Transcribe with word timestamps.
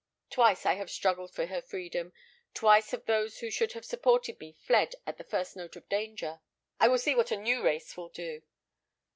Twice 0.31 0.63
have 0.63 0.79
I 0.81 0.85
struggled 0.87 1.31
for 1.31 1.45
her 1.45 1.61
freedom, 1.61 2.11
twice 2.55 2.89
have 2.89 3.05
those 3.05 3.37
who 3.41 3.51
should 3.51 3.73
have 3.73 3.85
supported 3.85 4.39
me 4.39 4.53
fled 4.59 4.95
at 5.05 5.19
the 5.19 5.23
first 5.23 5.55
note 5.55 5.75
of 5.75 5.87
danger. 5.89 6.41
I 6.79 6.87
will 6.87 6.97
see 6.97 7.13
what 7.13 7.29
a 7.29 7.37
new 7.37 7.61
race 7.61 7.95
will 7.95 8.09
do. 8.09 8.41